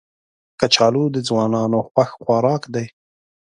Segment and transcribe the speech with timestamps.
[0.59, 2.85] کچالو د ځوانانو خوښ خوراک دی